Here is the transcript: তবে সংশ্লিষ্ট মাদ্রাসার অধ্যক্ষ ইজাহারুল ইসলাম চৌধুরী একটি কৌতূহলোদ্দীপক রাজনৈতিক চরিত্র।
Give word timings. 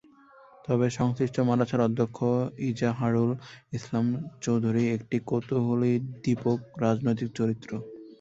তবে 0.65 0.85
সংশ্লিষ্ট 0.91 1.37
মাদ্রাসার 1.39 1.85
অধ্যক্ষ 1.87 2.17
ইজাহারুল 2.69 3.31
ইসলাম 3.73 4.05
চৌধুরী 4.41 4.83
একটি 4.95 5.17
কৌতূহলোদ্দীপক 5.29 6.59
রাজনৈতিক 6.83 7.29
চরিত্র। 7.35 7.71